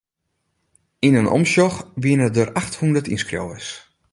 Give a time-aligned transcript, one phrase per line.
[1.05, 3.67] Yn in omsjoch wiene der achthûndert ynskriuwers.